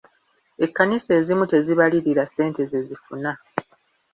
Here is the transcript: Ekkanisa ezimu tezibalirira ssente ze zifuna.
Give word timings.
Ekkanisa 0.65 1.09
ezimu 1.19 1.43
tezibalirira 1.51 2.23
ssente 2.27 2.61
ze 2.71 2.79
zifuna. 2.87 3.31